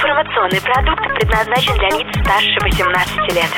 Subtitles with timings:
[0.00, 3.50] Информационный продукт предназначен для лиц старше 18 лет.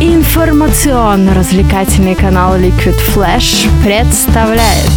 [0.00, 4.90] Информационно-развлекательный канал Liquid Flash представляет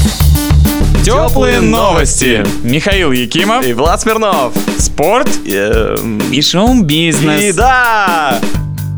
[1.06, 2.44] Теплые новости.
[2.64, 3.64] Михаил Якимов.
[3.64, 4.54] И Влад Смирнов.
[4.80, 7.44] Спорт Эм, и шоу-бизнес.
[7.44, 8.42] И да!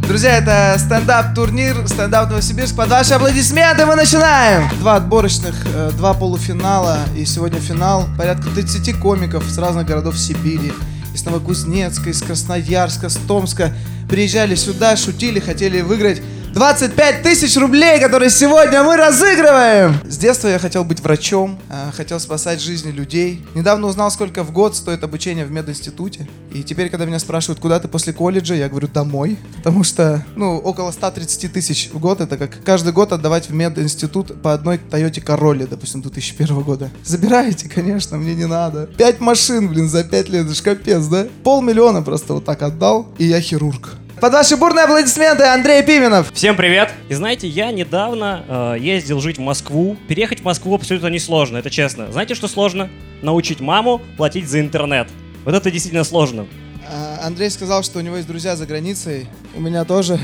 [0.08, 2.76] Друзья, это стендап-турнир, стендап Новосибирск.
[2.76, 4.70] Под ваши аплодисменты мы начинаем!
[4.78, 8.06] Два отборочных, э, два полуфинала и сегодня финал.
[8.16, 10.74] Порядка 30 комиков с разных городов Сибири.
[11.16, 13.74] Из Новокузнецка, из Красноярска, с Томска.
[14.08, 16.22] Приезжали сюда, шутили, хотели выиграть
[16.56, 19.98] 25 тысяч рублей, которые сегодня мы разыгрываем!
[20.06, 23.46] С детства я хотел быть врачом, э, хотел спасать жизни людей.
[23.56, 26.30] Недавно узнал, сколько в год стоит обучение в мединституте.
[26.54, 29.38] И теперь, когда меня спрашивают, куда ты после колледжа, я говорю, домой.
[29.58, 34.42] Потому что, ну, около 130 тысяч в год, это как каждый год отдавать в мединститут
[34.42, 36.90] по одной Тойоте Короле, допустим, 2001 года.
[37.04, 38.88] Забираете, конечно, мне не надо.
[38.98, 41.28] Пять машин, блин, за пять лет, это ж капец, да?
[41.44, 43.98] Полмиллиона просто вот так отдал, и я хирург.
[44.22, 46.32] Под ваши бурные аплодисменты Андрей Пименов.
[46.34, 46.90] Всем привет!
[47.10, 49.98] И знаете, я недавно э, ездил жить в Москву.
[50.08, 52.10] Переехать в Москву абсолютно несложно, это честно.
[52.14, 52.90] Знаете, что сложно?
[53.22, 55.10] Научить маму платить за интернет.
[55.44, 56.48] Вот это действительно сложно.
[56.90, 59.28] А, Андрей сказал, что у него есть друзья за границей.
[59.54, 60.18] У меня тоже.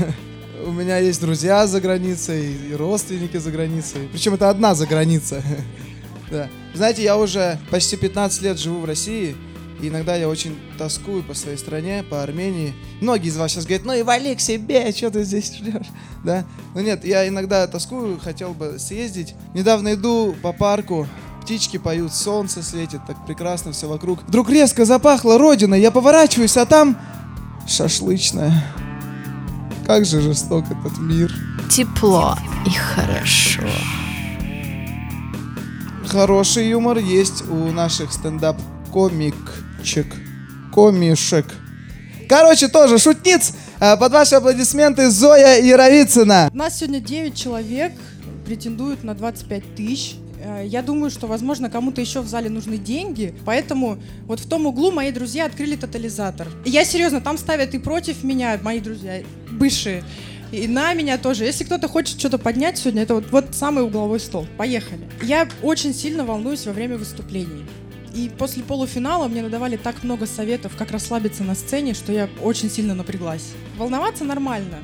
[0.64, 4.08] У меня есть друзья за границей и родственники за границей.
[4.10, 5.42] Причем это одна за граница.
[6.28, 6.48] Да.
[6.74, 9.36] Знаете, я уже почти 15 лет живу в России.
[9.80, 12.74] И иногда я очень тоскую по своей стране, по Армении.
[13.00, 15.86] Многие из вас сейчас говорят, ну и вали к себе, что ты здесь ждешь?
[16.24, 16.44] Да?
[16.74, 19.34] Но нет, я иногда тоскую, хотел бы съездить.
[19.54, 21.06] Недавно иду по парку,
[21.42, 24.22] птички поют, солнце светит, так прекрасно все вокруг.
[24.26, 26.98] Вдруг резко запахло родина, я поворачиваюсь, а там
[27.68, 28.64] шашлычная.
[29.86, 31.32] Как же жесток этот мир.
[31.70, 32.34] тепло
[32.66, 33.62] и хорошо.
[36.08, 38.12] Хороший юмор есть у наших
[39.86, 40.06] стендап-комикчик.
[40.74, 41.46] Комишек.
[42.28, 43.52] Короче, тоже шутниц.
[43.78, 46.50] А, Под ваши аплодисменты Зоя Яровицына.
[46.52, 47.92] У нас сегодня 9 человек
[48.44, 50.16] претендуют на 25 тысяч.
[50.42, 54.66] Э, Я думаю, что, возможно, кому-то еще в зале нужны деньги, поэтому вот в том
[54.66, 56.48] углу мои друзья открыли тотализатор.
[56.64, 59.22] Я серьезно, там ставят и против меня мои друзья,
[59.52, 60.02] бывшие,
[60.52, 61.44] и на меня тоже.
[61.44, 64.46] Если кто-то хочет что-то поднять сегодня, это вот, вот самый угловой стол.
[64.56, 65.00] Поехали.
[65.22, 67.64] Я очень сильно волнуюсь во время выступлений.
[68.16, 72.70] И после полуфинала мне надавали так много советов, как расслабиться на сцене, что я очень
[72.70, 73.52] сильно напряглась.
[73.76, 74.78] Волноваться нормально.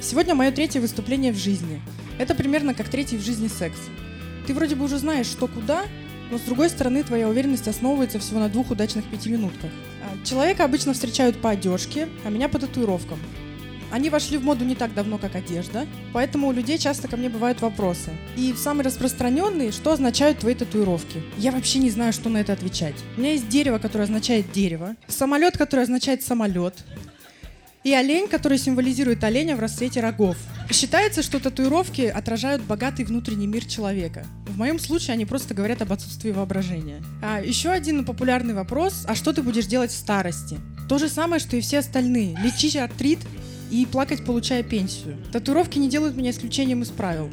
[0.00, 1.80] Сегодня мое третье выступление в жизни.
[2.18, 3.78] Это примерно как третий в жизни секс.
[4.48, 5.84] Ты вроде бы уже знаешь, что куда,
[6.32, 9.70] но с другой стороны твоя уверенность основывается всего на двух удачных пятиминутках.
[10.02, 13.20] А, Человека обычно встречают по одежке, а меня по татуировкам.
[13.94, 17.28] Они вошли в моду не так давно, как одежда, поэтому у людей часто ко мне
[17.28, 18.10] бывают вопросы.
[18.36, 21.22] И самый распространенный, что означают твои татуировки.
[21.38, 22.96] Я вообще не знаю, что на это отвечать.
[23.16, 26.74] У меня есть дерево, которое означает дерево, самолет, который означает самолет,
[27.84, 30.38] и олень, который символизирует оленя в расцвете рогов.
[30.72, 34.26] Считается, что татуировки отражают богатый внутренний мир человека.
[34.48, 37.00] В моем случае они просто говорят об отсутствии воображения.
[37.22, 40.58] А еще один популярный вопрос, а что ты будешь делать в старости?
[40.88, 42.36] То же самое, что и все остальные.
[42.42, 43.20] Лечить артрит
[43.70, 45.16] и плакать, получая пенсию.
[45.32, 47.30] Татуировки не делают меня исключением из правил.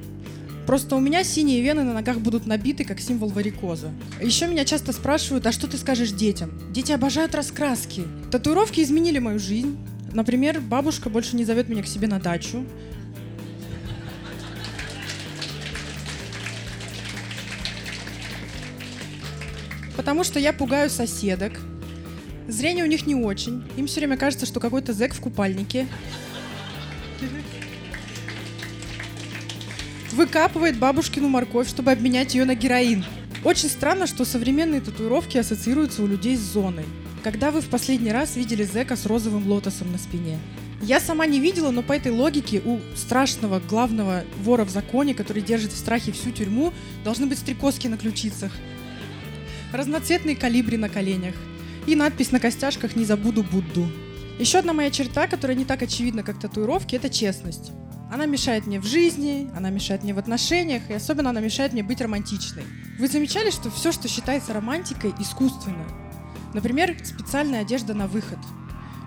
[0.66, 3.92] Просто у меня синие вены на ногах будут набиты, как символ варикоза.
[4.22, 6.52] Еще меня часто спрашивают, а что ты скажешь детям?
[6.72, 8.04] Дети обожают раскраски.
[8.32, 9.78] Татуировки изменили мою жизнь.
[10.14, 12.66] Например, бабушка больше не зовет меня к себе на дачу.
[19.98, 21.60] Потому что я пугаю соседок.
[22.52, 23.64] Зрение у них не очень.
[23.78, 25.88] Им все время кажется, что какой-то зэк в купальнике.
[30.12, 33.06] Выкапывает бабушкину морковь, чтобы обменять ее на героин.
[33.46, 36.84] Очень странно, что современные татуировки ассоциируются у людей с зоной.
[37.24, 40.38] Когда вы в последний раз видели зэка с розовым лотосом на спине?
[40.82, 45.42] Я сама не видела, но по этой логике у страшного главного вора в законе, который
[45.42, 46.74] держит в страхе всю тюрьму,
[47.06, 48.52] должны быть стрекозки на ключицах,
[49.72, 51.36] разноцветные калибри на коленях
[51.88, 53.88] и надпись на костяшках «Не забуду Будду».
[54.40, 57.72] Еще одна моя черта, которая не так очевидна, как татуировки, это честность.
[58.12, 61.84] Она мешает мне в жизни, она мешает мне в отношениях, и особенно она мешает мне
[61.84, 62.64] быть романтичной.
[63.00, 65.86] Вы замечали, что все, что считается романтикой, искусственно?
[66.54, 68.40] Например, специальная одежда на выход.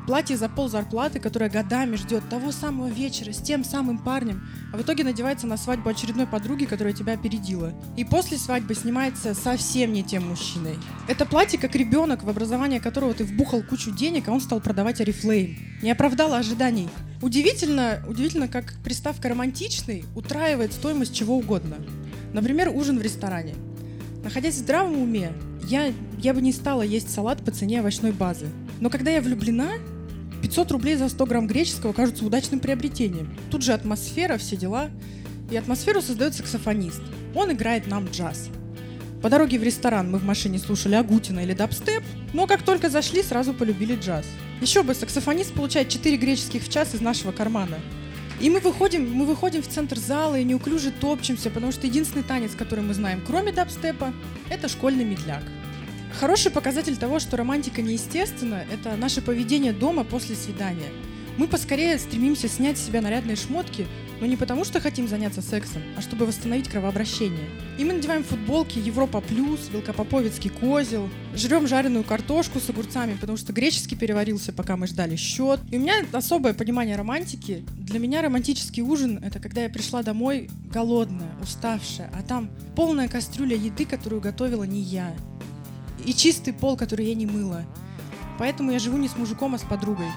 [0.06, 4.76] Платье за пол зарплаты, которое годами ждет того самого вечера с тем самым парнем, а
[4.76, 7.72] в итоге надевается на свадьбу очередной подруги, которая тебя опередила.
[7.96, 10.76] И после свадьбы снимается совсем не тем мужчиной.
[11.08, 15.00] Это платье как ребенок, в образование которого ты вбухал кучу денег, а он стал продавать
[15.00, 15.56] Арифлейм.
[15.80, 16.90] Не оправдало ожиданий.
[17.22, 21.76] Удивительно, удивительно, как приставка «романтичный» утраивает стоимость чего угодно.
[22.34, 23.54] Например, ужин в ресторане.
[24.22, 25.32] Находясь в здравом уме,
[25.66, 28.48] я, я бы не стала есть салат по цене овощной базы.
[28.80, 29.72] Но когда я влюблена,
[30.44, 33.34] 500 рублей за 100 грамм греческого кажутся удачным приобретением.
[33.50, 34.90] Тут же атмосфера, все дела.
[35.50, 37.00] И атмосферу создает саксофонист.
[37.34, 38.50] Он играет нам джаз.
[39.22, 42.02] По дороге в ресторан мы в машине слушали Агутина или дабстеп,
[42.34, 44.26] но как только зашли, сразу полюбили джаз.
[44.60, 47.78] Еще бы, саксофонист получает 4 греческих в час из нашего кармана.
[48.38, 52.50] И мы выходим, мы выходим в центр зала и неуклюже топчемся, потому что единственный танец,
[52.54, 54.12] который мы знаем, кроме дабстепа,
[54.50, 55.42] это школьный медляк.
[56.18, 60.90] Хороший показатель того, что романтика неестественна, это наше поведение дома после свидания.
[61.36, 63.88] Мы поскорее стремимся снять с себя нарядные шмотки,
[64.20, 67.48] но не потому, что хотим заняться сексом, а чтобы восстановить кровообращение.
[67.78, 73.52] И мы надеваем футболки Европа Плюс, Велкопоповицкий козел, жрем жареную картошку с огурцами, потому что
[73.52, 75.58] греческий переварился, пока мы ждали счет.
[75.72, 77.64] И у меня особое понимание романтики.
[77.76, 83.56] Для меня романтический ужин— это когда я пришла домой голодная, уставшая, а там полная кастрюля
[83.56, 85.12] еды, которую готовила не я.
[86.04, 87.64] И чистый пол, который я не мыла.
[88.38, 90.08] Поэтому я живу не с мужиком, а с подругой.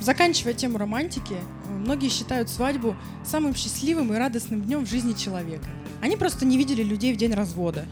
[0.00, 1.36] Заканчивая тему романтики,
[1.68, 5.66] многие считают свадьбу самым счастливым и радостным днем в жизни человека.
[6.02, 7.86] Они просто не видели людей в день развода.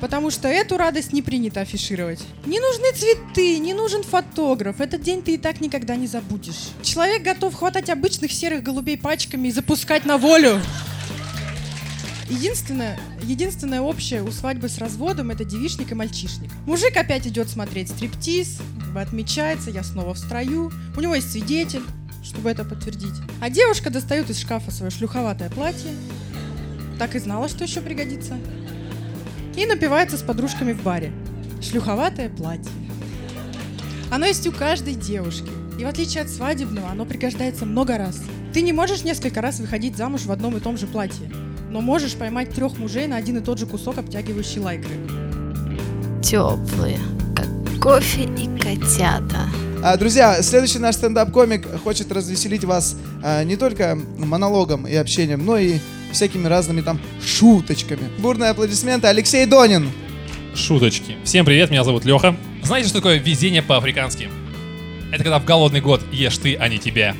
[0.00, 2.22] Потому что эту радость не принято афишировать.
[2.44, 4.80] Не нужны цветы, не нужен фотограф.
[4.80, 6.68] Этот день ты и так никогда не забудешь.
[6.82, 10.60] Человек готов хватать обычных серых голубей пачками и запускать на волю.
[12.28, 16.50] Единственное, единственное общее у свадьбы с разводом это девишник и мальчишник.
[16.66, 20.72] Мужик опять идет смотреть стриптиз, как бы отмечается, я снова в строю.
[20.96, 21.82] У него есть свидетель,
[22.24, 23.14] чтобы это подтвердить.
[23.40, 25.94] А девушка достает из шкафа свое шлюховатое платье.
[26.98, 28.36] Так и знала, что еще пригодится.
[29.56, 31.12] И напивается с подружками в баре.
[31.62, 32.72] Шлюховатое платье.
[34.10, 35.50] Оно есть у каждой девушки.
[35.78, 38.20] И в отличие от свадебного, оно пригождается много раз.
[38.52, 41.30] Ты не можешь несколько раз выходить замуж в одном и том же платье
[41.70, 44.94] но можешь поймать трех мужей на один и тот же кусок обтягивающей лайкры.
[46.22, 46.98] Теплые,
[47.34, 47.48] как
[47.80, 49.48] кофе и котята.
[49.84, 55.58] А, друзья, следующий наш стендап-комик хочет развеселить вас а, не только монологом и общением, но
[55.58, 55.78] и
[56.12, 58.08] всякими разными там шуточками.
[58.18, 59.08] Бурные аплодисменты.
[59.08, 59.90] Алексей Донин.
[60.54, 61.16] Шуточки.
[61.24, 62.34] Всем привет, меня зовут Леха.
[62.62, 64.30] Знаете, что такое везение по-африкански?
[65.12, 67.14] Это когда в голодный год ешь ты, а не тебя.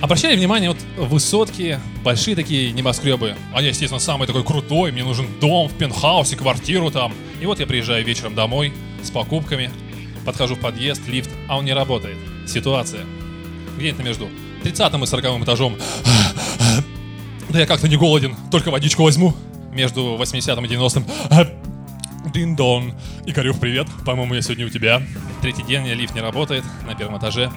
[0.00, 3.36] Обращали внимание, вот высотки, большие такие небоскребы.
[3.54, 7.12] Они, естественно, самый такой крутой, мне нужен дом в пентхаусе, квартиру там.
[7.40, 9.70] И вот я приезжаю вечером домой с покупками,
[10.26, 12.16] подхожу в подъезд, лифт, а он не работает.
[12.48, 13.04] Ситуация.
[13.78, 14.28] Где-то между
[14.64, 15.76] 30 и 40 этажом.
[17.48, 19.34] Да я как-то не голоден, только водичку возьму.
[19.72, 21.04] Между 80 и 90
[22.26, 22.94] Дин-дон.
[23.26, 23.88] Игорюх, привет.
[24.06, 25.02] По-моему, я сегодня у тебя.
[25.40, 27.50] Третий день, лифт не работает на первом этаже.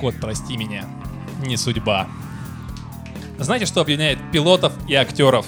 [0.00, 0.84] Кот, прости меня
[1.44, 2.06] не судьба.
[3.38, 5.44] Знаете, что объединяет пилотов и актеров?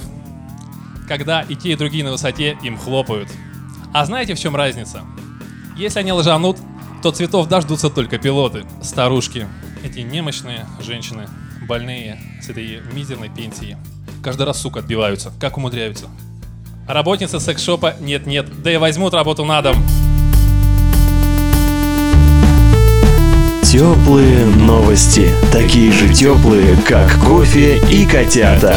[1.06, 3.30] Когда и те, и другие на высоте, им хлопают.
[3.92, 5.02] А знаете, в чем разница?
[5.76, 6.58] Если они лжанут,
[7.02, 9.46] то цветов дождутся только пилоты, старушки,
[9.84, 11.28] эти немощные женщины,
[11.68, 13.76] больные с этой мизерной пенсией.
[14.22, 15.32] Каждый раз, сука, отбиваются.
[15.38, 16.08] Как умудряются?
[16.86, 19.76] Работница секс-шопа нет-нет, да и возьмут работу на дом.
[23.62, 25.30] Теплые новости.
[25.50, 28.76] Такие же теплые, как кофе и котята.